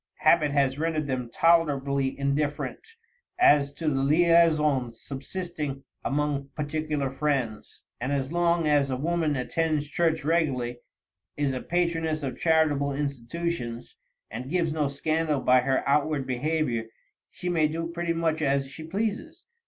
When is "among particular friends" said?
6.03-7.83